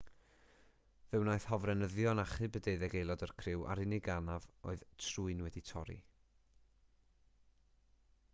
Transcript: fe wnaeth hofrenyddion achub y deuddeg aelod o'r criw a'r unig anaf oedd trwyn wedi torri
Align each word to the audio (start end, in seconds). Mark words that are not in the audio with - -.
fe 1.09 1.19
wnaeth 1.23 1.43
hofrenyddion 1.49 2.21
achub 2.23 2.57
y 2.59 2.63
deuddeg 2.69 2.95
aelod 3.01 3.25
o'r 3.27 3.35
criw 3.43 3.67
a'r 3.75 3.83
unig 3.85 4.09
anaf 4.15 4.49
oedd 4.73 4.89
trwyn 5.09 5.45
wedi 5.49 5.65
torri 5.75 6.01